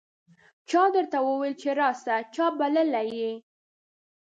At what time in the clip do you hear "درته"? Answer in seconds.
0.95-1.17